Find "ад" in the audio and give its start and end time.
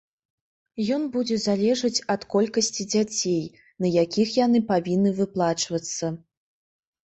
2.15-2.21